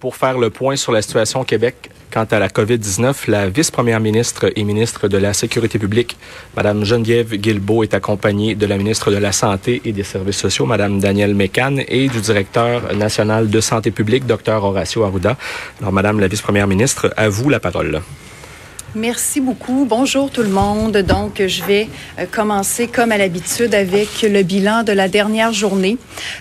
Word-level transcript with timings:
Pour 0.00 0.16
faire 0.16 0.38
le 0.38 0.50
point 0.50 0.76
sur 0.76 0.92
la 0.92 1.02
situation 1.02 1.40
au 1.40 1.44
Québec 1.44 1.90
quant 2.12 2.26
à 2.30 2.38
la 2.38 2.48
COVID-19, 2.48 3.30
la 3.30 3.48
vice-première 3.48 4.00
ministre 4.00 4.52
et 4.56 4.64
ministre 4.64 5.08
de 5.08 5.16
la 5.16 5.32
Sécurité 5.32 5.78
publique, 5.78 6.16
Mme 6.56 6.84
Geneviève 6.84 7.34
Guilbeault, 7.34 7.82
est 7.82 7.94
accompagnée 7.94 8.54
de 8.54 8.66
la 8.66 8.76
ministre 8.76 9.10
de 9.10 9.16
la 9.16 9.32
Santé 9.32 9.80
et 9.84 9.92
des 9.92 10.02
Services 10.02 10.38
sociaux, 10.38 10.66
Mme 10.66 11.00
Danielle 11.00 11.34
Mécan, 11.34 11.76
et 11.86 12.08
du 12.08 12.20
directeur 12.20 12.94
national 12.94 13.50
de 13.50 13.60
santé 13.60 13.90
publique, 13.90 14.26
Dr 14.26 14.62
Horacio 14.64 15.04
Arruda. 15.04 15.36
Alors, 15.80 15.92
Madame 15.92 16.20
la 16.20 16.28
vice-première 16.28 16.66
ministre, 16.66 17.12
à 17.16 17.28
vous 17.28 17.48
la 17.48 17.60
parole. 17.60 18.02
Merci 18.94 19.40
beaucoup. 19.40 19.86
Bonjour 19.88 20.30
tout 20.30 20.42
le 20.42 20.50
monde. 20.50 20.98
Donc, 20.98 21.42
je 21.46 21.64
vais 21.64 21.88
euh, 22.18 22.26
commencer 22.30 22.88
comme 22.88 23.10
à 23.10 23.16
l'habitude 23.16 23.74
avec 23.74 24.20
le 24.20 24.42
bilan 24.42 24.82
de 24.82 24.92
la 24.92 25.08
dernière 25.08 25.54
journée. 25.54 25.96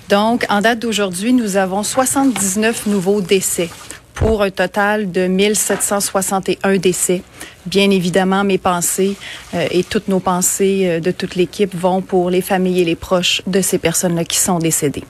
Donc, 0.10 0.46
en 0.50 0.60
date 0.60 0.80
d'aujourd'hui, 0.80 1.32
nous 1.32 1.56
avons 1.56 1.82
79 1.82 2.88
nouveaux 2.88 3.22
décès 3.22 3.70
pour 4.16 4.44
un 4.44 4.52
total 4.52 5.12
de 5.14 5.28
1761 5.28 6.76
décès. 6.76 7.22
Bien 7.68 7.92
évidemment, 7.92 8.44
mes 8.44 8.58
pensées 8.58 9.16
euh, 9.54 9.68
et 9.70 9.84
toutes 9.84 10.08
nos 10.08 10.20
pensées 10.20 10.84
euh, 10.86 11.00
de 11.00 11.12
toute 11.12 11.36
l'équipe 11.36 11.76
vont 11.76 12.02
pour 12.02 12.32
les 12.32 12.42
familles 12.42 12.82
et 12.82 12.86
les 12.86 12.96
proches 12.96 13.44
de 13.46 13.62
ces 13.62 13.78
personnes-là 13.78 14.24
qui 14.24 14.38
sont 14.38 14.58
décédées. 14.58 15.04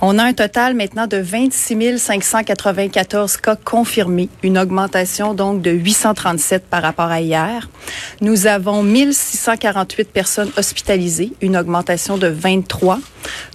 On 0.00 0.18
a 0.18 0.24
un 0.24 0.32
total 0.32 0.74
maintenant 0.74 1.06
de 1.06 1.18
26 1.18 1.98
594 1.98 3.36
cas 3.36 3.56
confirmés, 3.56 4.30
une 4.42 4.58
augmentation 4.58 5.34
donc 5.34 5.60
de 5.60 5.70
837 5.70 6.64
par 6.64 6.82
rapport 6.82 7.10
à 7.10 7.20
hier. 7.20 7.68
Nous 8.22 8.46
avons 8.46 8.82
1648 8.82 10.10
personnes 10.10 10.50
hospitalisées, 10.56 11.32
une 11.42 11.58
augmentation 11.58 12.16
de 12.16 12.28
23, 12.28 13.00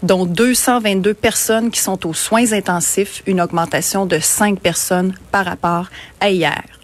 dont 0.03 0.25
222 0.25 1.15
personnes 1.15 1.71
qui 1.71 1.79
sont 1.79 2.05
aux 2.05 2.13
soins 2.13 2.53
intensifs, 2.53 3.23
une 3.25 3.41
augmentation 3.41 4.05
de 4.05 4.19
5 4.19 4.59
personnes 4.59 5.15
par 5.31 5.45
rapport 5.45 5.87
à 6.19 6.29
hier. 6.29 6.76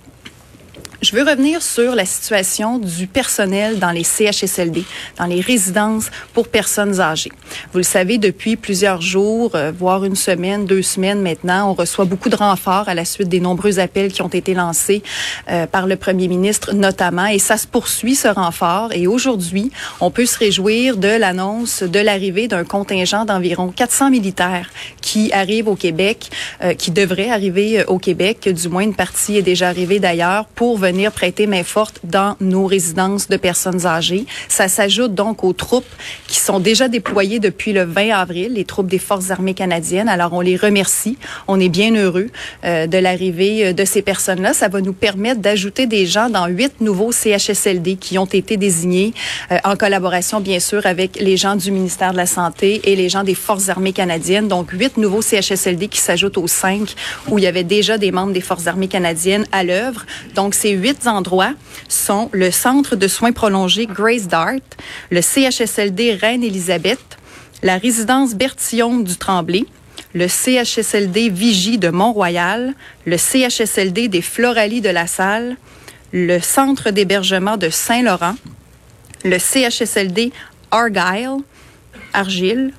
Je 1.03 1.13
veux 1.17 1.29
revenir 1.29 1.61
sur 1.61 1.95
la 1.95 2.05
situation 2.05 2.77
du 2.77 3.07
personnel 3.07 3.77
dans 3.77 3.91
les 3.91 4.05
CHSLD, 4.05 4.85
dans 5.17 5.25
les 5.25 5.41
résidences 5.41 6.09
pour 6.33 6.47
personnes 6.47 7.01
âgées. 7.01 7.31
Vous 7.73 7.79
le 7.79 7.83
savez, 7.83 8.17
depuis 8.17 8.55
plusieurs 8.55 9.01
jours, 9.01 9.51
euh, 9.55 9.73
voire 9.77 10.05
une 10.05 10.15
semaine, 10.15 10.65
deux 10.65 10.81
semaines 10.81 11.21
maintenant, 11.21 11.69
on 11.69 11.73
reçoit 11.73 12.05
beaucoup 12.05 12.29
de 12.29 12.37
renforts 12.37 12.87
à 12.87 12.93
la 12.93 13.03
suite 13.03 13.27
des 13.27 13.41
nombreux 13.41 13.79
appels 13.79 14.13
qui 14.13 14.21
ont 14.21 14.29
été 14.29 14.53
lancés 14.53 15.03
euh, 15.51 15.67
par 15.67 15.87
le 15.87 15.97
premier 15.97 16.29
ministre 16.29 16.73
notamment. 16.73 17.25
Et 17.25 17.37
ça 17.37 17.57
se 17.57 17.67
poursuit, 17.67 18.15
ce 18.15 18.29
renfort. 18.29 18.93
Et 18.93 19.05
aujourd'hui, 19.05 19.71
on 19.99 20.09
peut 20.09 20.25
se 20.25 20.39
réjouir 20.39 20.95
de 20.95 21.09
l'annonce 21.09 21.83
de 21.83 21.99
l'arrivée 21.99 22.47
d'un 22.47 22.63
contingent 22.63 23.25
d'environ 23.25 23.73
400 23.75 24.09
militaires 24.09 24.69
qui 25.01 25.33
arrivent 25.33 25.67
au 25.67 25.75
Québec, 25.75 26.29
euh, 26.63 26.73
qui 26.75 26.91
devraient 26.91 27.29
arriver 27.29 27.83
au 27.87 27.99
Québec. 27.99 28.47
Du 28.47 28.69
moins, 28.69 28.83
une 28.83 28.95
partie 28.95 29.35
est 29.35 29.41
déjà 29.41 29.67
arrivée 29.67 29.99
d'ailleurs 29.99 30.45
pour 30.45 30.77
venir 30.77 30.92
venir 30.93 31.11
prêter 31.11 31.47
main 31.47 31.63
forte 31.63 31.99
dans 32.03 32.37
nos 32.39 32.65
résidences 32.65 33.27
de 33.27 33.37
personnes 33.37 33.85
âgées. 33.85 34.25
Ça 34.47 34.67
s'ajoute 34.67 35.15
donc 35.15 35.43
aux 35.43 35.53
troupes 35.53 35.85
qui 36.27 36.39
sont 36.39 36.59
déjà 36.59 36.87
déployées 36.87 37.39
depuis 37.39 37.73
le 37.73 37.83
20 37.83 38.11
avril, 38.11 38.53
les 38.53 38.63
troupes 38.63 38.87
des 38.87 38.99
Forces 38.99 39.31
armées 39.31 39.55
canadiennes. 39.55 40.07
Alors, 40.07 40.33
on 40.33 40.41
les 40.41 40.55
remercie. 40.55 41.17
On 41.47 41.59
est 41.59 41.69
bien 41.69 41.95
heureux 41.95 42.27
euh, 42.63 42.87
de 42.87 42.97
l'arrivée 42.97 43.67
euh, 43.67 43.73
de 43.73 43.85
ces 43.85 44.01
personnes-là. 44.01 44.53
Ça 44.53 44.67
va 44.67 44.81
nous 44.81 44.93
permettre 44.93 45.41
d'ajouter 45.41 45.87
des 45.87 46.05
gens 46.05 46.29
dans 46.29 46.47
huit 46.47 46.79
nouveaux 46.79 47.11
CHSLD 47.11 47.95
qui 47.95 48.17
ont 48.17 48.25
été 48.25 48.55
désignés 48.55 49.13
euh, 49.51 49.57
en 49.63 49.75
collaboration, 49.75 50.39
bien 50.39 50.59
sûr, 50.59 50.85
avec 50.85 51.19
les 51.19 51.37
gens 51.37 51.55
du 51.55 51.71
ministère 51.71 52.11
de 52.11 52.17
la 52.17 52.27
Santé 52.27 52.81
et 52.83 52.95
les 52.95 53.09
gens 53.09 53.23
des 53.23 53.35
Forces 53.35 53.69
armées 53.69 53.93
canadiennes. 53.93 54.47
Donc, 54.47 54.69
huit 54.71 54.97
nouveaux 54.97 55.21
CHSLD 55.21 55.87
qui 55.87 55.99
s'ajoutent 55.99 56.37
aux 56.37 56.47
cinq 56.47 56.93
où 57.29 57.39
il 57.39 57.43
y 57.43 57.47
avait 57.47 57.63
déjà 57.63 57.97
des 57.97 58.11
membres 58.11 58.33
des 58.33 58.41
Forces 58.41 58.67
armées 58.67 58.87
canadiennes 58.87 59.45
à 59.51 59.63
l'œuvre. 59.63 60.05
Donc, 60.35 60.53
c'est 60.53 60.73
huit 60.83 61.07
endroits 61.07 61.53
sont 61.87 62.29
le 62.33 62.51
Centre 62.51 62.97
de 62.97 63.07
soins 63.07 63.31
prolongés 63.31 63.85
Grace 63.85 64.27
Dart, 64.27 64.59
le 65.11 65.21
CHSLD 65.21 66.15
Reine-Élisabeth, 66.15 67.17
la 67.61 67.77
résidence 67.77 68.35
Bertillon 68.35 68.99
du 68.99 69.15
Tremblay, 69.15 69.63
le 70.13 70.27
CHSLD 70.27 71.29
Vigie 71.29 71.77
de 71.77 71.87
Mont-Royal, 71.87 72.73
le 73.05 73.17
CHSLD 73.17 74.09
des 74.09 74.21
Floralies 74.21 74.81
de 74.81 74.89
la 74.89 75.07
Salle, 75.07 75.55
le 76.11 76.39
Centre 76.41 76.91
d'hébergement 76.91 77.55
de 77.55 77.69
Saint-Laurent, 77.69 78.35
le 79.23 79.39
CHSLD 79.39 80.33
Argyle, 80.69 81.43
Argile, 82.11 82.73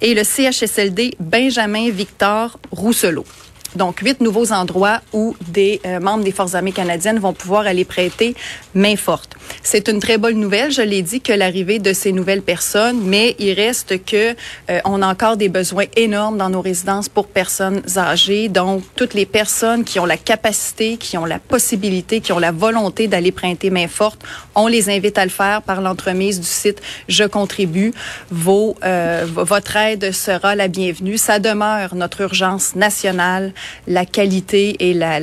et 0.00 0.14
le 0.14 0.22
CHSLD 0.22 1.16
Benjamin 1.18 1.90
Victor 1.90 2.60
Rousselot. 2.70 3.26
Donc, 3.76 4.00
huit 4.00 4.20
nouveaux 4.20 4.52
endroits 4.52 5.00
où 5.12 5.36
des 5.48 5.80
euh, 5.86 6.00
membres 6.00 6.24
des 6.24 6.32
Forces 6.32 6.54
armées 6.54 6.72
canadiennes 6.72 7.18
vont 7.18 7.32
pouvoir 7.32 7.66
aller 7.66 7.84
prêter 7.84 8.34
main 8.74 8.96
forte. 8.96 9.36
C'est 9.62 9.88
une 9.88 10.00
très 10.00 10.18
bonne 10.18 10.38
nouvelle, 10.38 10.72
je 10.72 10.82
l'ai 10.82 11.02
dit, 11.02 11.20
que 11.20 11.32
l'arrivée 11.32 11.78
de 11.78 11.92
ces 11.92 12.12
nouvelles 12.12 12.42
personnes, 12.42 13.00
mais 13.04 13.36
il 13.38 13.52
reste 13.52 14.04
que 14.04 14.34
euh, 14.70 14.80
on 14.84 15.02
a 15.02 15.06
encore 15.06 15.36
des 15.36 15.48
besoins 15.48 15.84
énormes 15.96 16.36
dans 16.36 16.50
nos 16.50 16.60
résidences 16.60 17.08
pour 17.08 17.28
personnes 17.28 17.82
âgées. 17.96 18.48
Donc, 18.48 18.82
toutes 18.96 19.14
les 19.14 19.26
personnes 19.26 19.84
qui 19.84 20.00
ont 20.00 20.06
la 20.06 20.16
capacité, 20.16 20.96
qui 20.96 21.16
ont 21.16 21.24
la 21.24 21.38
possibilité, 21.38 22.20
qui 22.20 22.32
ont 22.32 22.38
la 22.38 22.52
volonté 22.52 23.06
d'aller 23.06 23.32
prêter 23.32 23.70
main 23.70 23.88
forte, 23.88 24.20
on 24.54 24.66
les 24.66 24.90
invite 24.90 25.18
à 25.18 25.24
le 25.24 25.30
faire 25.30 25.62
par 25.62 25.80
l'entremise 25.80 26.40
du 26.40 26.46
site 26.46 26.80
Je 27.08 27.24
contribue. 27.24 27.92
Vos, 28.30 28.76
euh, 28.84 29.26
votre 29.26 29.76
aide 29.76 30.12
sera 30.12 30.54
la 30.54 30.68
bienvenue. 30.68 31.18
Ça 31.18 31.38
demeure 31.38 31.94
notre 31.94 32.20
urgence 32.22 32.74
nationale 32.74 33.52
la 33.86 34.06
qualité 34.06 34.90
et 34.90 34.94
la, 34.94 35.20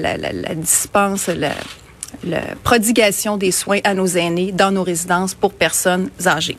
dispense, 0.55 1.27
la 1.27 2.41
prodigation 2.63 3.37
des 3.37 3.51
soins 3.51 3.79
à 3.83 3.93
nos 3.93 4.07
aînés 4.07 4.51
dans 4.51 4.71
nos 4.71 4.83
résidences 4.83 5.33
pour 5.33 5.53
personnes 5.53 6.09
âgées. 6.25 6.57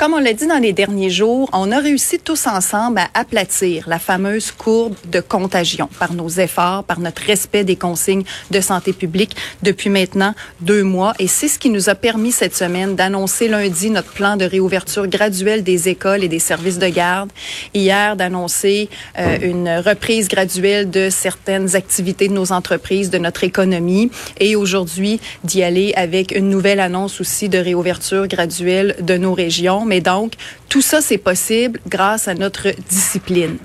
Comme 0.00 0.14
on 0.14 0.18
l'a 0.18 0.32
dit 0.32 0.46
dans 0.46 0.56
les 0.56 0.72
derniers 0.72 1.10
jours, 1.10 1.50
on 1.52 1.70
a 1.70 1.78
réussi 1.78 2.18
tous 2.18 2.46
ensemble 2.46 3.00
à 3.00 3.10
aplatir 3.12 3.86
la 3.86 3.98
fameuse 3.98 4.50
courbe 4.50 4.94
de 5.12 5.20
contagion 5.20 5.90
par 5.98 6.14
nos 6.14 6.30
efforts, 6.30 6.84
par 6.84 7.00
notre 7.00 7.20
respect 7.20 7.64
des 7.64 7.76
consignes 7.76 8.22
de 8.50 8.60
santé 8.62 8.94
publique 8.94 9.36
depuis 9.62 9.90
maintenant 9.90 10.34
deux 10.62 10.84
mois. 10.84 11.12
Et 11.18 11.26
c'est 11.26 11.48
ce 11.48 11.58
qui 11.58 11.68
nous 11.68 11.90
a 11.90 11.94
permis 11.94 12.32
cette 12.32 12.56
semaine 12.56 12.96
d'annoncer 12.96 13.46
lundi 13.46 13.90
notre 13.90 14.10
plan 14.10 14.38
de 14.38 14.46
réouverture 14.46 15.06
graduelle 15.06 15.62
des 15.62 15.90
écoles 15.90 16.24
et 16.24 16.28
des 16.28 16.38
services 16.38 16.78
de 16.78 16.88
garde. 16.88 17.28
Hier, 17.74 18.16
d'annoncer 18.16 18.88
euh, 19.18 19.36
une 19.42 19.68
reprise 19.68 20.28
graduelle 20.28 20.88
de 20.88 21.10
certaines 21.10 21.76
activités 21.76 22.28
de 22.28 22.32
nos 22.32 22.52
entreprises, 22.52 23.10
de 23.10 23.18
notre 23.18 23.44
économie. 23.44 24.10
Et 24.38 24.56
aujourd'hui, 24.56 25.20
d'y 25.44 25.62
aller 25.62 25.92
avec 25.94 26.34
une 26.34 26.48
nouvelle 26.48 26.80
annonce 26.80 27.20
aussi 27.20 27.50
de 27.50 27.58
réouverture 27.58 28.28
graduelle 28.28 28.96
de 29.02 29.18
nos 29.18 29.34
régions 29.34 29.84
mais 29.90 30.00
donc, 30.00 30.34
tout 30.70 30.82
ça, 30.82 31.00
c'est 31.00 31.18
possible 31.18 31.80
grâce 31.88 32.28
à 32.28 32.34
notre 32.34 32.68
discipline. 32.88 33.58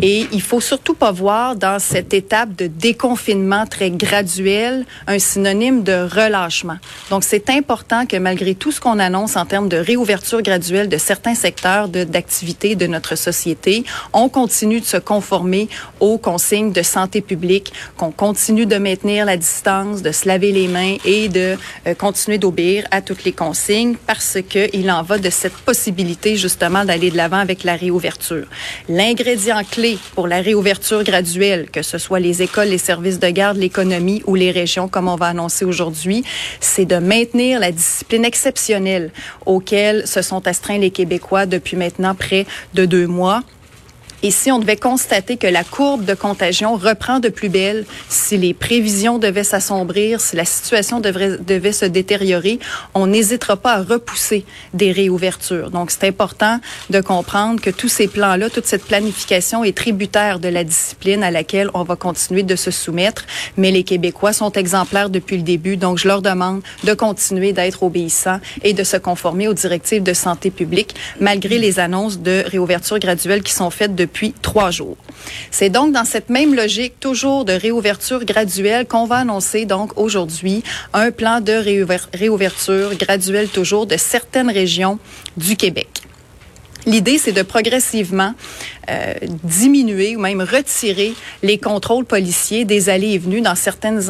Et 0.00 0.26
il 0.32 0.40
faut 0.40 0.62
surtout 0.62 0.94
pas 0.94 1.12
voir 1.12 1.54
dans 1.54 1.78
cette 1.78 2.14
étape 2.14 2.56
de 2.56 2.66
déconfinement 2.66 3.66
très 3.66 3.90
graduel 3.90 4.86
un 5.06 5.18
synonyme 5.18 5.82
de 5.82 5.92
relâchement. 5.92 6.78
Donc, 7.10 7.24
c'est 7.24 7.50
important 7.50 8.06
que 8.06 8.16
malgré 8.16 8.54
tout 8.54 8.72
ce 8.72 8.80
qu'on 8.80 8.98
annonce 8.98 9.36
en 9.36 9.44
termes 9.44 9.68
de 9.68 9.76
réouverture 9.76 10.40
graduelle 10.40 10.88
de 10.88 10.96
certains 10.96 11.34
secteurs 11.34 11.88
d'activité 11.88 12.74
de, 12.74 12.86
notre 12.86 13.16
société, 13.16 13.84
on 14.14 14.30
continue 14.30 14.80
de 14.80 14.86
se 14.86 14.96
conformer 14.96 15.68
aux 16.00 16.16
consignes 16.16 16.72
de 16.72 16.82
santé 16.82 17.20
publique, 17.20 17.74
qu'on 17.98 18.10
continue 18.10 18.64
de 18.64 18.76
maintenir 18.76 19.26
la 19.26 19.36
distance, 19.36 20.00
de 20.00 20.10
se 20.10 20.26
laver 20.26 20.52
les 20.52 20.68
mains 20.68 20.96
et 21.04 21.28
de 21.28 21.58
euh, 21.86 21.94
continuer 21.94 22.38
d'obéir 22.38 22.86
à 22.90 23.02
toutes 23.02 23.24
les 23.24 23.32
consignes 23.32 23.96
parce 24.06 24.38
que 24.48 24.74
il 24.74 24.90
en 24.90 25.02
va 25.02 25.18
de 25.18 25.28
cette 25.28 25.52
possibilité 25.52 26.38
justement 26.46 26.84
d'aller 26.84 27.10
de 27.10 27.16
l'avant 27.16 27.38
avec 27.38 27.64
la 27.64 27.74
réouverture. 27.74 28.46
L'ingrédient 28.88 29.64
clé 29.64 29.98
pour 30.14 30.28
la 30.28 30.40
réouverture 30.40 31.02
graduelle, 31.02 31.68
que 31.72 31.82
ce 31.82 31.98
soit 31.98 32.20
les 32.20 32.40
écoles, 32.40 32.68
les 32.68 32.78
services 32.78 33.18
de 33.18 33.28
garde, 33.28 33.56
l'économie 33.56 34.22
ou 34.28 34.36
les 34.36 34.52
régions, 34.52 34.86
comme 34.86 35.08
on 35.08 35.16
va 35.16 35.26
annoncer 35.26 35.64
aujourd'hui, 35.64 36.22
c'est 36.60 36.84
de 36.84 36.98
maintenir 36.98 37.58
la 37.58 37.72
discipline 37.72 38.24
exceptionnelle 38.24 39.10
auquel 39.44 40.06
se 40.06 40.22
sont 40.22 40.46
astreints 40.46 40.78
les 40.78 40.90
Québécois 40.90 41.46
depuis 41.46 41.76
maintenant 41.76 42.14
près 42.14 42.46
de 42.74 42.84
deux 42.84 43.08
mois 43.08 43.42
Et 44.26 44.32
si 44.32 44.50
on 44.50 44.58
devait 44.58 44.74
constater 44.74 45.36
que 45.36 45.46
la 45.46 45.62
courbe 45.62 46.04
de 46.04 46.14
contagion 46.14 46.74
reprend 46.74 47.20
de 47.20 47.28
plus 47.28 47.48
belle, 47.48 47.84
si 48.08 48.36
les 48.36 48.54
prévisions 48.54 49.18
devaient 49.18 49.44
s'assombrir, 49.44 50.20
si 50.20 50.34
la 50.34 50.44
situation 50.44 50.98
devait 50.98 51.70
se 51.70 51.84
détériorer, 51.84 52.58
on 52.94 53.06
n'hésitera 53.06 53.56
pas 53.56 53.74
à 53.74 53.82
repousser 53.84 54.44
des 54.74 54.90
réouvertures. 54.90 55.70
Donc, 55.70 55.92
c'est 55.92 56.08
important 56.08 56.58
de 56.90 57.00
comprendre 57.00 57.60
que 57.60 57.70
tous 57.70 57.86
ces 57.86 58.08
plans-là, 58.08 58.50
toute 58.50 58.66
cette 58.66 58.84
planification 58.84 59.62
est 59.62 59.76
tributaire 59.76 60.40
de 60.40 60.48
la 60.48 60.64
discipline 60.64 61.22
à 61.22 61.30
laquelle 61.30 61.70
on 61.72 61.84
va 61.84 61.94
continuer 61.94 62.42
de 62.42 62.56
se 62.56 62.72
soumettre. 62.72 63.26
Mais 63.56 63.70
les 63.70 63.84
Québécois 63.84 64.32
sont 64.32 64.50
exemplaires 64.50 65.08
depuis 65.08 65.36
le 65.36 65.44
début, 65.44 65.76
donc 65.76 65.98
je 65.98 66.08
leur 66.08 66.20
demande 66.20 66.62
de 66.82 66.94
continuer 66.94 67.52
d'être 67.52 67.84
obéissants 67.84 68.40
et 68.64 68.72
de 68.72 68.82
se 68.82 68.96
conformer 68.96 69.46
aux 69.46 69.54
directives 69.54 70.02
de 70.02 70.14
santé 70.14 70.50
publique, 70.50 70.96
malgré 71.20 71.58
les 71.58 71.78
annonces 71.78 72.18
de 72.18 72.42
réouverture 72.44 72.98
graduelle 72.98 73.44
qui 73.44 73.52
sont 73.52 73.70
faites 73.70 73.94
trois 74.42 74.70
jours. 74.70 74.96
C'est 75.50 75.70
donc 75.70 75.92
dans 75.92 76.04
cette 76.04 76.30
même 76.30 76.54
logique, 76.54 76.98
toujours 77.00 77.44
de 77.44 77.52
réouverture 77.52 78.24
graduelle, 78.24 78.86
qu'on 78.86 79.06
va 79.06 79.16
annoncer 79.16 79.64
donc 79.64 79.98
aujourd'hui 79.98 80.62
un 80.92 81.10
plan 81.10 81.40
de 81.40 81.52
réouverture 82.14 82.94
graduelle 82.96 83.48
toujours 83.48 83.86
de 83.86 83.96
certaines 83.96 84.50
régions 84.50 84.98
du 85.36 85.56
Québec. 85.56 85.88
L'idée, 86.86 87.18
c'est 87.18 87.32
de 87.32 87.42
progressivement 87.42 88.32
euh, 88.88 89.14
diminuer 89.42 90.14
ou 90.14 90.20
même 90.20 90.40
retirer 90.40 91.14
les 91.42 91.58
contrôles 91.58 92.04
policiers 92.04 92.64
des 92.64 92.88
allées 92.88 93.14
et 93.14 93.18
venues 93.18 93.40
dans 93.40 93.56
certaines 93.56 94.08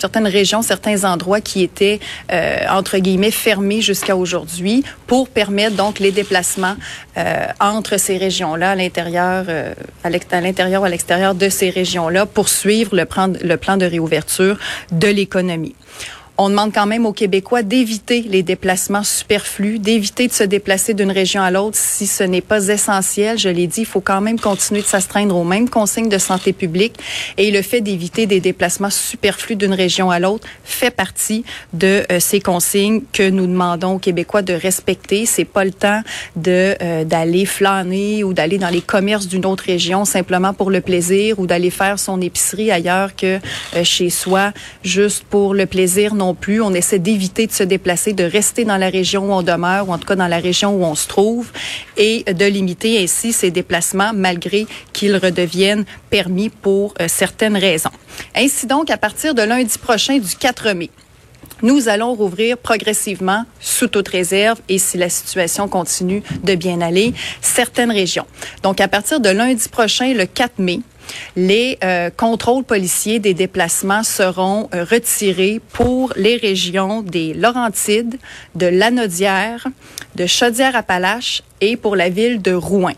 certaines 0.00 0.26
régions, 0.26 0.62
certains 0.62 1.04
endroits 1.04 1.40
qui 1.40 1.62
étaient 1.62 2.00
euh, 2.32 2.58
entre 2.70 2.98
guillemets 2.98 3.30
fermés 3.30 3.80
jusqu'à 3.80 4.16
aujourd'hui 4.16 4.84
pour 5.06 5.28
permettre 5.28 5.76
donc 5.76 5.98
les 5.98 6.12
déplacements 6.12 6.76
euh, 7.16 7.46
entre 7.60 7.98
ces 7.98 8.16
régions-là 8.16 8.72
à 8.72 8.74
l'intérieur, 8.74 9.44
euh, 9.48 9.74
à 10.04 10.08
à 10.08 10.88
l'extérieur 10.88 11.34
de 11.34 11.48
ces 11.48 11.70
régions-là 11.70 12.26
pour 12.26 12.48
suivre 12.48 12.96
le 12.96 13.04
plan 13.56 13.76
de 13.76 13.86
réouverture 13.86 14.58
de 14.92 15.08
l'économie. 15.08 15.74
On 16.40 16.50
demande 16.50 16.72
quand 16.72 16.86
même 16.86 17.04
aux 17.04 17.12
Québécois 17.12 17.64
d'éviter 17.64 18.22
les 18.22 18.44
déplacements 18.44 19.02
superflus, 19.02 19.80
d'éviter 19.80 20.28
de 20.28 20.32
se 20.32 20.44
déplacer 20.44 20.94
d'une 20.94 21.10
région 21.10 21.42
à 21.42 21.50
l'autre 21.50 21.76
si 21.76 22.06
ce 22.06 22.22
n'est 22.22 22.40
pas 22.40 22.68
essentiel. 22.68 23.36
Je 23.36 23.48
l'ai 23.48 23.66
dit, 23.66 23.80
il 23.80 23.86
faut 23.86 24.00
quand 24.00 24.20
même 24.20 24.38
continuer 24.38 24.82
de 24.82 24.86
s'astreindre 24.86 25.36
aux 25.36 25.42
mêmes 25.42 25.68
consignes 25.68 26.08
de 26.08 26.16
santé 26.16 26.52
publique 26.52 26.94
et 27.38 27.50
le 27.50 27.60
fait 27.60 27.80
d'éviter 27.80 28.26
des 28.26 28.38
déplacements 28.38 28.88
superflus 28.88 29.56
d'une 29.56 29.72
région 29.72 30.12
à 30.12 30.20
l'autre 30.20 30.46
fait 30.62 30.92
partie 30.92 31.44
de 31.72 32.04
euh, 32.12 32.20
ces 32.20 32.38
consignes 32.38 33.02
que 33.12 33.28
nous 33.28 33.48
demandons 33.48 33.94
aux 33.94 33.98
Québécois 33.98 34.42
de 34.42 34.52
respecter. 34.52 35.26
C'est 35.26 35.44
pas 35.44 35.64
le 35.64 35.72
temps 35.72 36.02
de 36.36 36.76
euh, 36.80 37.02
d'aller 37.02 37.46
flâner 37.46 38.22
ou 38.22 38.32
d'aller 38.32 38.58
dans 38.58 38.68
les 38.68 38.80
commerces 38.80 39.26
d'une 39.26 39.44
autre 39.44 39.64
région 39.64 40.04
simplement 40.04 40.54
pour 40.54 40.70
le 40.70 40.82
plaisir 40.82 41.40
ou 41.40 41.48
d'aller 41.48 41.70
faire 41.70 41.98
son 41.98 42.20
épicerie 42.20 42.70
ailleurs 42.70 43.16
que 43.16 43.40
euh, 43.74 43.82
chez 43.82 44.08
soi 44.08 44.52
juste 44.84 45.24
pour 45.28 45.52
le 45.52 45.66
plaisir 45.66 46.14
plus. 46.34 46.60
On 46.60 46.74
essaie 46.74 46.98
d'éviter 46.98 47.46
de 47.46 47.52
se 47.52 47.62
déplacer, 47.62 48.12
de 48.12 48.24
rester 48.24 48.64
dans 48.64 48.76
la 48.76 48.88
région 48.88 49.30
où 49.30 49.32
on 49.32 49.42
demeure, 49.42 49.88
ou 49.88 49.92
en 49.92 49.98
tout 49.98 50.06
cas 50.06 50.16
dans 50.16 50.28
la 50.28 50.38
région 50.38 50.74
où 50.74 50.84
on 50.84 50.94
se 50.94 51.08
trouve, 51.08 51.50
et 51.96 52.24
de 52.24 52.44
limiter 52.44 53.02
ainsi 53.02 53.32
ces 53.32 53.50
déplacements 53.50 54.12
malgré 54.14 54.66
qu'ils 54.92 55.16
redeviennent 55.16 55.84
permis 56.10 56.48
pour 56.48 56.94
euh, 57.00 57.06
certaines 57.08 57.56
raisons. 57.56 57.90
Ainsi 58.34 58.66
donc, 58.66 58.90
à 58.90 58.96
partir 58.96 59.34
de 59.34 59.42
lundi 59.42 59.78
prochain, 59.78 60.18
du 60.18 60.36
4 60.36 60.72
mai, 60.72 60.90
nous 61.62 61.88
allons 61.88 62.14
rouvrir 62.14 62.56
progressivement, 62.56 63.44
sous 63.60 63.88
toute 63.88 64.08
réserve, 64.08 64.60
et 64.68 64.78
si 64.78 64.96
la 64.96 65.08
situation 65.08 65.68
continue 65.68 66.22
de 66.44 66.54
bien 66.54 66.80
aller, 66.80 67.14
certaines 67.40 67.90
régions. 67.90 68.26
Donc, 68.62 68.80
à 68.80 68.86
partir 68.86 69.20
de 69.20 69.28
lundi 69.28 69.68
prochain, 69.68 70.14
le 70.14 70.26
4 70.26 70.60
mai, 70.60 70.80
les 71.36 71.78
euh, 71.84 72.10
contrôles 72.10 72.64
policiers 72.64 73.18
des 73.18 73.34
déplacements 73.34 74.02
seront 74.02 74.68
euh, 74.74 74.84
retirés 74.84 75.60
pour 75.72 76.12
les 76.16 76.36
régions 76.36 77.02
des 77.02 77.34
Laurentides, 77.34 78.16
de 78.54 78.66
Lanaudière, 78.66 79.66
de 80.14 80.26
Chaudière-Appalaches 80.26 81.42
et 81.60 81.76
pour 81.76 81.96
la 81.96 82.08
ville 82.08 82.42
de 82.42 82.52
Rouen. 82.52 82.94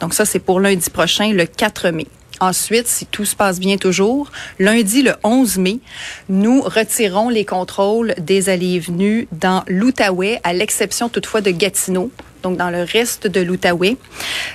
Donc 0.00 0.14
ça, 0.14 0.24
c'est 0.24 0.38
pour 0.38 0.60
lundi 0.60 0.88
prochain, 0.90 1.32
le 1.32 1.44
4 1.44 1.90
mai. 1.90 2.06
Ensuite, 2.40 2.86
si 2.86 3.04
tout 3.04 3.26
se 3.26 3.36
passe 3.36 3.60
bien 3.60 3.76
toujours, 3.76 4.32
lundi 4.58 5.02
le 5.02 5.12
11 5.24 5.58
mai, 5.58 5.78
nous 6.30 6.62
retirons 6.62 7.28
les 7.28 7.44
contrôles 7.44 8.14
des 8.18 8.48
allées 8.48 8.76
et 8.76 8.78
venues 8.78 9.28
dans 9.30 9.62
l'Outaouais, 9.68 10.40
à 10.42 10.54
l'exception 10.54 11.10
toutefois 11.10 11.42
de 11.42 11.50
Gatineau, 11.50 12.10
donc 12.42 12.56
dans 12.56 12.70
le 12.70 12.82
reste 12.82 13.26
de 13.26 13.42
l'Outaouais, 13.42 13.98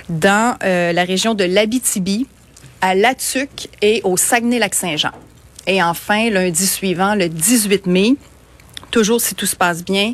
dans 0.08 0.56
euh, 0.64 0.92
la 0.92 1.04
région 1.04 1.34
de 1.34 1.44
l'Abitibi, 1.44 2.26
à 2.80 2.94
Latuc 2.94 3.68
et 3.82 4.00
au 4.04 4.16
Saguenay-Lac-Saint-Jean. 4.16 5.12
Et 5.66 5.82
enfin, 5.82 6.30
lundi 6.30 6.66
suivant, 6.66 7.14
le 7.14 7.28
18 7.28 7.86
mai, 7.86 8.14
toujours 8.90 9.20
si 9.20 9.34
tout 9.34 9.46
se 9.46 9.56
passe 9.56 9.84
bien, 9.84 10.12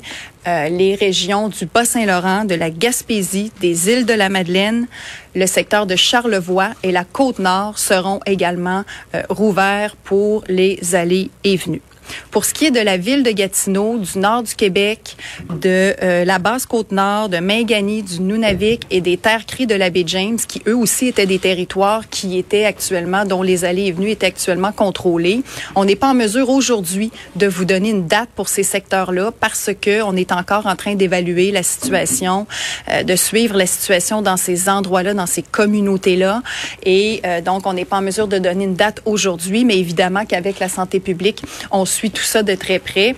euh, 0.49 0.69
les 0.69 0.94
régions 0.94 1.49
du 1.49 1.67
Bas-Saint-Laurent, 1.67 2.44
de 2.44 2.55
la 2.55 2.70
Gaspésie, 2.70 3.53
des 3.61 3.91
îles 3.91 4.06
de 4.06 4.14
la 4.14 4.29
Madeleine, 4.29 4.87
le 5.35 5.47
secteur 5.47 5.87
de 5.87 5.94
Charlevoix 5.94 6.70
et 6.82 6.91
la 6.91 7.05
Côte-Nord 7.05 7.79
seront 7.79 8.20
également 8.26 8.85
euh, 9.15 9.23
rouverts 9.29 9.97
pour 9.97 10.43
les 10.49 10.94
allées 10.94 11.31
et 11.44 11.56
venues. 11.56 11.82
Pour 12.31 12.44
ce 12.44 12.54
qui 12.54 12.66
est 12.66 12.70
de 12.70 12.81
la 12.81 12.96
ville 12.96 13.22
de 13.22 13.31
Gatineau, 13.31 13.99
du 13.99 14.19
nord 14.19 14.43
du 14.43 14.54
Québec, 14.54 15.16
de 15.49 15.94
euh, 16.02 16.25
la 16.25 16.38
basse 16.38 16.66
côte 16.66 16.93
nord, 16.93 17.28
de 17.28 17.38
Mingani, 17.38 18.02
du 18.02 18.20
Nunavik 18.20 18.87
et 18.90 19.00
des 19.00 19.16
terres 19.16 19.46
cries 19.46 19.66
de 19.66 19.75
la 19.75 19.90
baie 19.90 20.04
James, 20.06 20.37
qui 20.37 20.62
eux 20.66 20.76
aussi 20.76 21.08
étaient 21.08 21.26
des 21.26 21.38
territoires 21.38 22.08
qui 22.08 22.38
étaient 22.38 22.64
actuellement, 22.64 23.25
dont 23.25 23.43
les 23.43 23.64
allées 23.64 23.87
et 23.87 23.93
venues 23.93 24.10
étaient 24.10 24.26
actuellement 24.26 24.72
contrôlées. 24.72 25.43
On 25.75 25.84
n'est 25.84 25.96
pas 25.96 26.08
en 26.08 26.14
mesure 26.14 26.49
aujourd'hui 26.50 27.10
de 27.37 27.46
vous 27.46 27.64
donner 27.64 27.90
une 27.90 28.06
date 28.06 28.28
pour 28.34 28.48
ces 28.48 28.62
secteurs-là 28.62 29.32
parce 29.38 29.70
que 29.81 30.02
on 30.02 30.16
est 30.16 30.32
encore 30.32 30.66
en 30.66 30.76
train 30.76 30.94
d'évaluer 30.94 31.50
la 31.50 31.62
situation, 31.62 32.46
euh, 32.90 33.02
de 33.02 33.16
suivre 33.16 33.56
la 33.56 33.66
situation 33.66 34.22
dans 34.22 34.37
ces 34.37 34.69
endroits-là, 34.69 35.14
dans 35.14 35.26
ces 35.26 35.43
communautés-là. 35.43 36.43
Et 36.84 37.20
euh, 37.25 37.40
donc, 37.40 37.66
on 37.66 37.72
n'est 37.72 37.84
pas 37.84 37.98
en 37.98 38.02
mesure 38.02 38.28
de 38.28 38.38
donner 38.38 38.64
une 38.64 38.75
date 38.75 39.00
aujourd'hui, 39.05 39.64
mais 39.64 39.78
évidemment 39.78 40.25
qu'avec 40.25 40.58
la 40.58 40.69
santé 40.69 41.00
publique, 41.00 41.43
on 41.70 41.84
suit 41.93 42.11
tout 42.11 42.23
ça 42.23 42.43
de 42.43 42.55
très 42.55 42.79
près. 42.79 43.15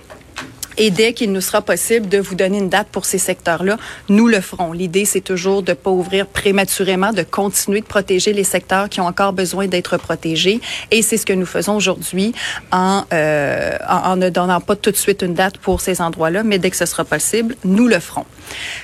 Et 0.77 0.91
dès 0.91 1.13
qu'il 1.13 1.31
nous 1.31 1.41
sera 1.41 1.61
possible 1.61 2.09
de 2.09 2.17
vous 2.17 2.35
donner 2.35 2.57
une 2.57 2.67
date 2.67 2.87
pour 2.91 3.05
ces 3.05 3.17
secteurs-là, 3.17 3.77
nous 4.09 4.27
le 4.27 4.41
ferons. 4.41 4.73
L'idée, 4.73 5.05
c'est 5.05 5.21
toujours 5.21 5.63
de 5.63 5.71
ne 5.71 5.75
pas 5.75 5.89
ouvrir 5.89 6.27
prématurément, 6.27 7.13
de 7.13 7.23
continuer 7.23 7.79
de 7.79 7.85
protéger 7.85 8.33
les 8.33 8.43
secteurs 8.43 8.89
qui 8.89 8.99
ont 8.99 9.07
encore 9.07 9.31
besoin 9.31 9.67
d'être 9.67 9.95
protégés. 9.97 10.59
Et 10.91 11.01
c'est 11.01 11.17
ce 11.17 11.25
que 11.25 11.31
nous 11.31 11.45
faisons 11.45 11.77
aujourd'hui 11.77 12.33
en, 12.71 13.03
euh, 13.13 13.77
en, 13.87 14.17
ne 14.17 14.29
donnant 14.29 14.59
pas 14.59 14.75
tout 14.75 14.91
de 14.91 14.97
suite 14.97 15.21
une 15.21 15.33
date 15.33 15.57
pour 15.59 15.79
ces 15.79 16.01
endroits-là, 16.01 16.43
mais 16.43 16.59
dès 16.59 16.69
que 16.71 16.77
ce 16.77 16.85
sera 16.85 17.05
possible, 17.05 17.55
nous 17.63 17.87
le 17.87 17.99
ferons. 17.99 18.25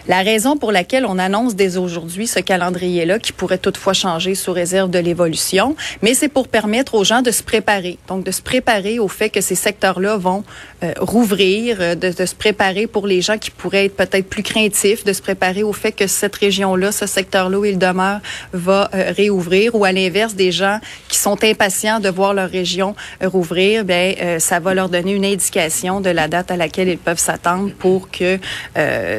La 0.07 0.21
raison 0.21 0.57
pour 0.57 0.71
laquelle 0.71 1.05
on 1.05 1.19
annonce 1.19 1.55
dès 1.55 1.77
aujourd'hui 1.77 2.27
ce 2.27 2.39
calendrier-là, 2.39 3.19
qui 3.19 3.31
pourrait 3.31 3.57
toutefois 3.57 3.93
changer 3.93 4.35
sous 4.35 4.51
réserve 4.51 4.89
de 4.89 4.99
l'évolution, 4.99 5.75
mais 6.01 6.13
c'est 6.13 6.29
pour 6.29 6.47
permettre 6.47 6.95
aux 6.95 7.03
gens 7.03 7.21
de 7.21 7.31
se 7.31 7.43
préparer. 7.43 7.97
Donc, 8.07 8.23
de 8.23 8.31
se 8.31 8.41
préparer 8.41 8.99
au 8.99 9.07
fait 9.07 9.29
que 9.29 9.41
ces 9.41 9.55
secteurs-là 9.55 10.17
vont 10.17 10.43
euh, 10.83 10.93
rouvrir, 10.99 11.77
euh, 11.79 11.95
de, 11.95 12.25
se 12.25 12.35
préparer 12.35 12.87
pour 12.87 13.05
les 13.07 13.21
gens 13.21 13.37
qui 13.37 13.51
pourraient 13.51 13.85
être 13.85 13.95
peut-être 13.95 14.27
plus 14.27 14.43
craintifs, 14.43 15.03
de 15.03 15.13
se 15.13 15.21
préparer 15.21 15.63
au 15.63 15.73
fait 15.73 15.91
que 15.91 16.07
cette 16.07 16.35
région-là, 16.35 16.91
ce 16.91 17.05
secteur-là 17.05 17.59
où 17.59 17.65
il 17.65 17.77
demeure, 17.77 18.19
va 18.53 18.89
euh, 18.93 19.13
réouvrir, 19.15 19.75
ou 19.75 19.85
à 19.85 19.91
l'inverse, 19.91 20.33
des 20.33 20.51
gens 20.51 20.79
qui 21.07 21.17
sont 21.17 21.43
impatients 21.43 21.99
de 21.99 22.09
voir 22.09 22.33
leur 22.33 22.49
région 22.49 22.95
rouvrir, 23.23 23.85
ben 23.85 24.39
ça 24.39 24.59
va 24.59 24.73
leur 24.73 24.89
donner 24.89 25.13
une 25.13 25.25
indication 25.25 26.01
de 26.01 26.09
la 26.09 26.27
date 26.27 26.51
à 26.51 26.57
laquelle 26.57 26.87
ils 26.87 26.97
peuvent 26.97 27.19
s'attendre 27.19 27.71
pour 27.77 28.09
que 28.09 28.39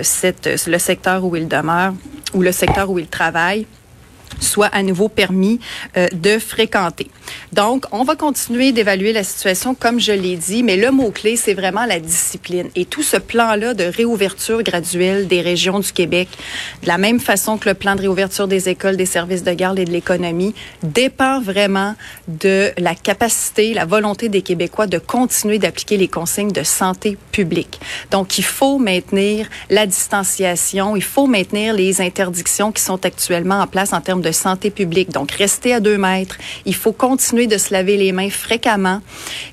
cette 0.02 0.32
le 0.67 0.79
secteur 0.79 1.25
où 1.25 1.37
il 1.37 1.49
demeure 1.49 1.95
ou 2.35 2.43
le 2.43 2.53
secteur 2.53 2.91
où 2.91 2.99
il 2.99 3.09
travaille 3.09 3.67
soit 4.41 4.67
à 4.67 4.83
nouveau 4.83 5.09
permis 5.09 5.61
euh, 5.97 6.09
de 6.12 6.39
fréquenter. 6.39 7.09
Donc, 7.53 7.85
on 7.93 8.05
va 8.05 8.17
continuer 8.17 8.73
d'évaluer 8.73 9.12
la 9.12 9.25
situation 9.25 9.75
comme 9.75 10.01
je 10.01 10.12
l'ai 10.12 10.37
dit, 10.37 10.62
mais 10.62 10.77
le 10.77 10.91
mot-clé, 10.91 11.37
c'est 11.37 11.55
vraiment 11.55 11.85
la 11.85 12.01
discipline. 12.01 12.69
Et 12.75 12.85
tout 12.85 13.03
ce 13.03 13.17
plan-là 13.17 13.75
de 13.75 13.85
réouverture 13.85 14.62
graduelle 14.62 15.27
des 15.27 15.41
régions 15.41 15.81
du 15.81 15.93
Québec, 15.93 16.29
de 16.83 16.89
la 16.89 16.99
même 16.99 17.21
façon 17.21 17.59
que 17.59 17.69
le 17.69 17.75
plan 17.75 17.95
de 17.95 18.01
réouverture 18.01 18.49
des 18.49 18.69
écoles, 18.69 18.97
des 18.97 19.07
services 19.07 19.43
de 19.43 19.53
garde 19.53 19.79
et 19.79 19.85
de 19.85 19.91
l'économie, 19.91 20.55
dépend 20.83 21.41
vraiment 21.41 21.95
de 22.29 22.71
la 22.79 22.95
capacité, 22.95 23.75
la 23.75 23.85
volonté 23.85 24.29
des 24.29 24.43
Québécois 24.43 24.87
de 24.87 24.99
continuer 24.99 25.59
d'appliquer 25.59 25.97
les 25.97 26.09
consignes 26.09 26.53
de 26.53 26.62
santé 26.62 27.17
publique. 27.33 27.81
Donc, 28.11 28.39
il 28.39 28.45
faut 28.45 28.79
maintenir 28.79 29.49
la 29.71 29.87
distanciation, 29.87 30.97
il 30.97 31.03
faut 31.03 31.27
maintenir 31.27 31.75
les 31.75 32.01
interdictions 32.01 32.73
qui 32.73 32.83
sont 32.83 33.05
actuellement 33.05 33.61
en 33.61 33.67
place 33.67 33.93
en 33.93 34.01
termes 34.01 34.22
de 34.23 34.33
santé 34.33 34.71
publique. 34.71 35.11
Donc, 35.11 35.33
rester 35.33 35.75
à 35.75 35.81
deux 35.81 35.99
mètres. 35.99 36.38
Il 36.64 36.75
faut 36.75 36.93
continuer 36.93 37.47
de 37.47 37.59
se 37.59 37.73
laver 37.73 37.97
les 37.97 38.12
mains 38.12 38.31
fréquemment. 38.31 39.00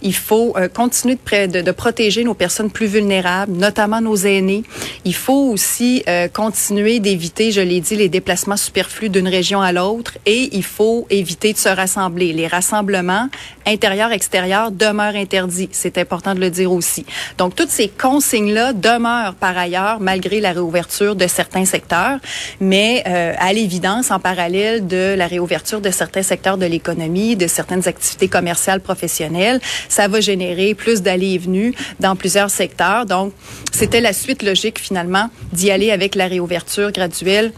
Il 0.01 0.15
faut 0.15 0.53
euh, 0.57 0.67
continuer 0.67 1.15
de, 1.15 1.71
protéger 1.71 2.23
nos 2.23 2.33
personnes 2.33 2.71
plus 2.71 2.87
vulnérables, 2.87 3.51
notamment 3.53 4.01
nos 4.01 4.15
aînés. 4.15 4.63
Il 5.05 5.15
faut 5.15 5.51
aussi 5.51 6.03
euh, 6.07 6.27
continuer 6.27 6.99
d'éviter, 6.99 7.51
je 7.51 7.61
l'ai 7.61 7.81
dit, 7.81 7.95
les 7.95 8.09
déplacements 8.09 8.57
superflus 8.57 9.09
d'une 9.09 9.27
région 9.27 9.61
à 9.61 9.71
l'autre 9.71 10.17
et 10.25 10.49
il 10.53 10.63
faut 10.63 11.05
éviter 11.09 11.53
de 11.53 11.57
se 11.57 11.69
rassembler. 11.69 12.33
Les 12.33 12.47
rassemblements 12.47 13.29
intérieurs-extérieurs 13.65 14.71
demeurent 14.71 15.15
interdits. 15.15 15.69
C'est 15.71 15.97
important 15.97 16.35
de 16.35 16.39
le 16.39 16.49
dire 16.49 16.71
aussi. 16.71 17.05
Donc, 17.37 17.55
toutes 17.55 17.69
ces 17.69 17.87
consignes-là 17.87 18.73
demeurent 18.73 19.35
par 19.35 19.57
ailleurs 19.57 19.99
malgré 19.99 20.39
la 20.39 20.51
réouverture 20.51 21.15
de 21.15 21.27
certains 21.27 21.65
secteurs, 21.65 22.19
mais 22.59 23.03
euh, 23.07 23.33
à 23.37 23.53
l'évidence, 23.53 24.11
en 24.11 24.19
parallèle 24.19 24.58
de 24.81 25.15
la 25.15 25.27
réouverture 25.27 25.81
de 25.81 25.89
certains 25.89 26.23
secteurs 26.23 26.57
de 26.57 26.65
l'économie, 26.65 27.35
de 27.35 27.47
certaines 27.47 27.87
activités 27.87 28.27
commerciales 28.27 28.81
professionnelles, 28.81 29.59
ça 29.87 30.07
va 30.07 30.19
générer 30.19 30.73
plus 30.73 31.01
d'allées 31.01 31.33
et 31.33 31.37
venues 31.37 31.73
dans 31.99 32.15
plusieurs 32.15 32.49
secteurs. 32.49 33.05
Donc, 33.05 33.33
c'était 33.71 34.01
la 34.01 34.13
suite 34.13 34.43
logique 34.43 34.79
finalement 34.79 35.29
d'y 35.53 35.71
aller 35.71 35.91
avec 35.91 36.15
la 36.15 36.27
réouverture 36.27 36.91
graduelle 36.91 37.51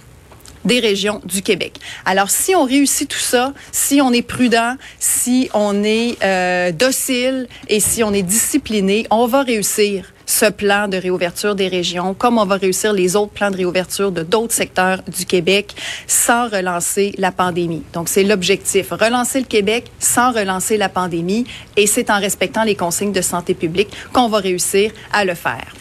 des 0.66 0.80
régions 0.80 1.22
du 1.26 1.42
Québec. 1.42 1.80
Alors, 2.06 2.30
si 2.30 2.56
on 2.56 2.66
réussit 2.66 3.10
tout 3.10 3.18
ça, 3.18 3.54
si 3.72 4.00
on 4.00 4.12
est 4.14 4.22
prudent, 4.22 4.76
si 5.00 5.50
on 5.54 5.84
est 5.84 6.18
euh, 6.24 6.72
docile 6.72 7.48
et 7.68 7.80
si 7.80 8.04
on 8.04 8.14
est 8.14 8.22
discipliné, 8.22 9.08
on 9.10 9.26
va 9.26 9.42
réussir 9.42 10.14
ce 10.32 10.46
plan 10.46 10.88
de 10.88 10.96
réouverture 10.96 11.56
des 11.56 11.68
régions, 11.68 12.14
comme 12.14 12.38
on 12.38 12.46
va 12.46 12.56
réussir 12.56 12.94
les 12.94 13.16
autres 13.18 13.34
plans 13.34 13.52
de 13.52 13.58
réouverture 13.58 14.12
de 14.12 14.24
d'autres 14.24 14.54
secteurs 14.54 15.02
du 15.04 15.26
Québec 15.26 15.76
sans 16.08 16.48
relancer 16.48 17.14
la 17.18 17.34
pandémie. 17.34 17.84
Donc, 17.92 18.08
c'est 18.08 18.24
l'objectif. 18.24 18.92
Relancer 18.92 19.40
le 19.42 19.46
Québec 19.46 19.92
sans 20.00 20.32
relancer 20.32 20.78
la 20.78 20.88
pandémie 20.88 21.46
et 21.76 21.86
c'est 21.86 22.10
en 22.10 22.20
respectant 22.20 22.64
les 22.64 22.76
consignes 22.76 23.12
de 23.12 23.22
santé 23.22 23.54
publique 23.54 23.90
qu'on 24.14 24.30
va 24.30 24.38
réussir 24.38 24.92
à 25.12 25.26
le 25.26 25.36
faire. 25.36 25.76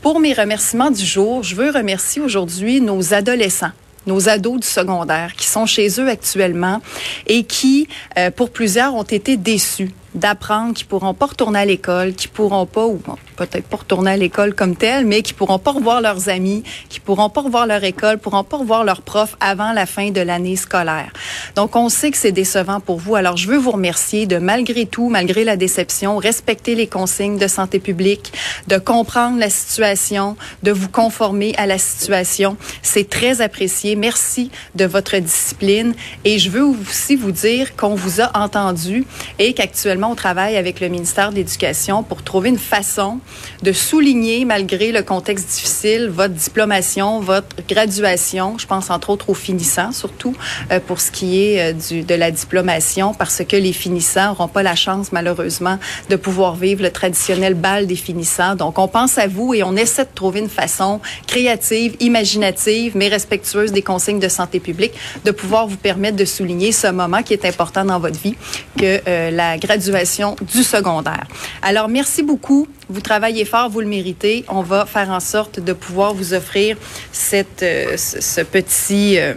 Pour 0.00 0.18
mes 0.18 0.32
remerciements 0.32 0.90
du 0.90 1.04
jour, 1.04 1.42
je 1.42 1.54
veux 1.54 1.70
remercier 1.70 2.22
aujourd'hui 2.22 2.80
nos 2.80 3.12
adolescents 3.12 3.72
nos 4.06 4.30
ados 4.30 4.60
du 4.60 4.66
secondaire 4.66 5.34
qui 5.36 5.46
sont 5.46 5.66
chez 5.66 6.00
eux 6.00 6.08
actuellement 6.08 6.80
et 7.26 7.44
qui, 7.44 7.86
euh, 8.16 8.30
pour 8.30 8.50
plusieurs, 8.50 8.94
ont 8.94 9.02
été 9.02 9.36
déçus 9.36 9.90
d'apprendre 10.14 10.74
qu'ils 10.74 10.86
pourront 10.86 11.14
pas 11.14 11.26
retourner 11.26 11.60
à 11.60 11.64
l'école, 11.64 12.14
qu'ils 12.14 12.30
pourront 12.30 12.66
pas, 12.66 12.86
ou 12.86 13.00
peut-être 13.36 13.66
pas 13.66 13.78
retourner 13.78 14.12
à 14.12 14.16
l'école 14.16 14.54
comme 14.54 14.76
tel, 14.76 15.06
mais 15.06 15.22
qui 15.22 15.32
pourront 15.32 15.58
pas 15.58 15.72
revoir 15.72 16.00
leurs 16.00 16.28
amis, 16.28 16.62
qui 16.88 17.00
pourront 17.00 17.30
pas 17.30 17.42
revoir 17.42 17.66
leur 17.66 17.82
école, 17.84 18.18
pourront 18.18 18.44
pas 18.44 18.58
revoir 18.58 18.84
leurs 18.84 19.02
profs 19.02 19.36
avant 19.40 19.72
la 19.72 19.86
fin 19.86 20.10
de 20.10 20.20
l'année 20.20 20.56
scolaire. 20.56 21.12
Donc, 21.56 21.76
on 21.76 21.88
sait 21.88 22.10
que 22.10 22.16
c'est 22.16 22.32
décevant 22.32 22.80
pour 22.80 22.98
vous. 22.98 23.14
Alors, 23.14 23.36
je 23.36 23.48
veux 23.48 23.56
vous 23.56 23.70
remercier 23.70 24.26
de, 24.26 24.38
malgré 24.38 24.86
tout, 24.86 25.08
malgré 25.08 25.44
la 25.44 25.56
déception, 25.56 26.16
respecter 26.16 26.74
les 26.74 26.86
consignes 26.86 27.38
de 27.38 27.46
santé 27.46 27.78
publique, 27.78 28.32
de 28.66 28.78
comprendre 28.78 29.38
la 29.38 29.50
situation, 29.50 30.36
de 30.62 30.72
vous 30.72 30.88
conformer 30.88 31.54
à 31.56 31.66
la 31.66 31.78
situation. 31.78 32.56
C'est 32.82 33.08
très 33.08 33.40
apprécié. 33.40 33.96
Merci 33.96 34.50
de 34.74 34.84
votre 34.84 35.16
discipline. 35.16 35.94
Et 36.24 36.38
je 36.38 36.50
veux 36.50 36.64
aussi 36.64 37.16
vous 37.16 37.32
dire 37.32 37.76
qu'on 37.76 37.94
vous 37.94 38.20
a 38.20 38.30
entendu 38.36 39.04
et 39.38 39.52
qu'actuellement, 39.52 39.99
on 40.06 40.14
travaille 40.14 40.56
avec 40.56 40.80
le 40.80 40.88
ministère 40.88 41.30
de 41.30 41.36
l'Éducation 41.36 42.02
pour 42.02 42.22
trouver 42.22 42.48
une 42.48 42.58
façon 42.58 43.18
de 43.62 43.72
souligner, 43.72 44.44
malgré 44.44 44.92
le 44.92 45.02
contexte 45.02 45.48
difficile, 45.48 46.08
votre 46.08 46.34
diplomation, 46.34 47.20
votre 47.20 47.56
graduation. 47.68 48.56
Je 48.58 48.66
pense 48.66 48.90
entre 48.90 49.10
autres 49.10 49.28
aux 49.28 49.34
finissants, 49.34 49.92
surtout 49.92 50.34
euh, 50.70 50.80
pour 50.80 51.00
ce 51.00 51.10
qui 51.10 51.42
est 51.44 51.74
euh, 51.74 52.02
de 52.02 52.14
la 52.14 52.30
diplomation, 52.30 53.14
parce 53.14 53.42
que 53.44 53.56
les 53.56 53.72
finissants 53.72 54.28
n'auront 54.28 54.48
pas 54.48 54.62
la 54.62 54.74
chance, 54.74 55.12
malheureusement, 55.12 55.78
de 56.08 56.16
pouvoir 56.16 56.54
vivre 56.54 56.82
le 56.82 56.90
traditionnel 56.90 57.54
bal 57.54 57.86
des 57.86 57.96
finissants. 57.96 58.54
Donc, 58.54 58.78
on 58.78 58.88
pense 58.88 59.18
à 59.18 59.26
vous 59.26 59.54
et 59.54 59.62
on 59.62 59.76
essaie 59.76 60.04
de 60.04 60.14
trouver 60.14 60.40
une 60.40 60.48
façon 60.48 61.00
créative, 61.26 61.96
imaginative, 62.00 62.92
mais 62.96 63.08
respectueuse 63.08 63.72
des 63.72 63.82
consignes 63.82 64.20
de 64.20 64.28
santé 64.28 64.60
publique, 64.60 64.92
de 65.24 65.30
pouvoir 65.30 65.66
vous 65.66 65.76
permettre 65.76 66.16
de 66.16 66.24
souligner 66.24 66.72
ce 66.72 66.86
moment 66.86 67.22
qui 67.22 67.32
est 67.32 67.44
important 67.44 67.84
dans 67.84 67.98
votre 67.98 68.18
vie, 68.18 68.36
que 68.78 69.00
euh, 69.06 69.30
la 69.30 69.58
graduation 69.58 69.89
du 69.90 70.62
secondaire. 70.62 71.26
Alors, 71.62 71.88
merci 71.88 72.22
beaucoup. 72.22 72.66
Vous 72.88 73.00
travaillez 73.00 73.44
fort, 73.44 73.68
vous 73.70 73.80
le 73.80 73.86
méritez. 73.86 74.44
On 74.48 74.62
va 74.62 74.86
faire 74.86 75.10
en 75.10 75.20
sorte 75.20 75.60
de 75.60 75.72
pouvoir 75.72 76.14
vous 76.14 76.34
offrir 76.34 76.76
cette, 77.12 77.62
euh, 77.62 77.96
ce 77.96 78.40
petit... 78.42 79.18
Euh, 79.18 79.34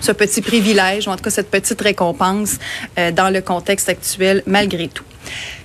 ce 0.00 0.12
petit 0.12 0.42
privilège, 0.42 1.08
ou 1.08 1.10
en 1.10 1.16
tout 1.16 1.24
cas 1.24 1.30
cette 1.30 1.50
petite 1.50 1.80
récompense 1.80 2.58
euh, 2.98 3.10
dans 3.10 3.30
le 3.30 3.40
contexte 3.40 3.88
actuel, 3.88 4.44
malgré 4.46 4.86
tout. 4.86 5.02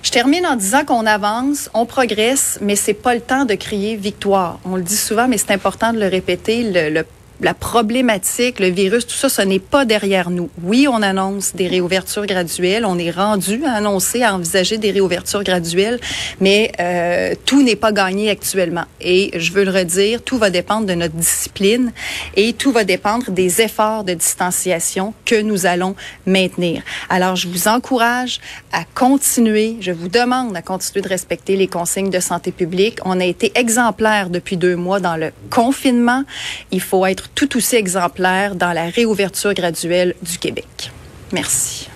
Je 0.02 0.10
termine 0.10 0.46
en 0.46 0.56
disant 0.56 0.84
qu'on 0.84 1.06
avance, 1.06 1.70
on 1.72 1.86
progresse, 1.86 2.58
mais 2.60 2.76
c'est 2.76 2.94
pas 2.94 3.14
le 3.14 3.20
temps 3.20 3.44
de 3.44 3.54
crier 3.54 3.96
victoire. 3.96 4.58
On 4.64 4.76
le 4.76 4.82
dit 4.82 4.96
souvent, 4.96 5.28
mais 5.28 5.38
c'est 5.38 5.52
important 5.52 5.92
de 5.92 6.00
le 6.00 6.08
répéter. 6.08 6.90
Le, 6.90 7.04
la 7.44 7.52
problématique, 7.52 8.58
le 8.58 8.68
virus, 8.68 9.06
tout 9.06 9.14
ça, 9.14 9.28
ce 9.28 9.42
n'est 9.42 9.58
pas 9.58 9.84
derrière 9.84 10.30
nous. 10.30 10.48
Oui, 10.62 10.88
on 10.90 11.02
annonce 11.02 11.54
des 11.54 11.68
réouvertures 11.68 12.24
graduelles. 12.24 12.86
On 12.86 12.98
est 12.98 13.10
rendu 13.10 13.62
à 13.66 13.74
annoncer, 13.74 14.22
à 14.22 14.34
envisager 14.34 14.78
des 14.78 14.90
réouvertures 14.90 15.44
graduelles, 15.44 16.00
mais 16.40 16.72
euh, 16.80 17.34
tout 17.44 17.62
n'est 17.62 17.76
pas 17.76 17.92
gagné 17.92 18.30
actuellement. 18.30 18.84
Et 19.02 19.30
je 19.38 19.52
veux 19.52 19.64
le 19.64 19.70
redire, 19.70 20.22
tout 20.22 20.38
va 20.38 20.48
dépendre 20.48 20.86
de 20.86 20.94
notre 20.94 21.14
discipline 21.14 21.92
et 22.34 22.54
tout 22.54 22.72
va 22.72 22.84
dépendre 22.84 23.30
des 23.30 23.60
efforts 23.60 24.04
de 24.04 24.14
distanciation 24.14 25.12
que 25.26 25.38
nous 25.42 25.66
allons 25.66 25.94
maintenir. 26.24 26.82
Alors, 27.10 27.36
je 27.36 27.46
vous 27.48 27.68
encourage 27.68 28.40
à 28.72 28.84
continuer. 28.94 29.76
Je 29.80 29.92
vous 29.92 30.08
demande 30.08 30.56
à 30.56 30.62
continuer 30.62 31.02
de 31.02 31.10
respecter 31.10 31.56
les 31.56 31.66
consignes 31.66 32.10
de 32.10 32.20
santé 32.20 32.52
publique. 32.52 33.00
On 33.04 33.20
a 33.20 33.24
été 33.26 33.52
exemplaires 33.54 34.30
depuis 34.30 34.56
deux 34.56 34.76
mois 34.76 34.98
dans 34.98 35.16
le 35.16 35.30
confinement. 35.50 36.24
Il 36.70 36.80
faut 36.80 37.04
être 37.04 37.33
tout 37.34 37.56
aussi 37.56 37.76
exemplaire 37.76 38.54
dans 38.54 38.72
la 38.72 38.88
réouverture 38.88 39.54
graduelle 39.54 40.14
du 40.22 40.38
Québec. 40.38 40.90
Merci. 41.32 41.88